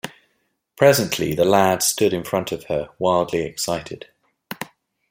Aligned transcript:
Presently 0.77 1.35
the 1.35 1.45
lad 1.45 1.83
stood 1.83 2.11
in 2.11 2.23
front 2.23 2.51
of 2.51 2.63
her, 2.63 2.89
wildly 2.97 3.43
excited. 3.43 4.07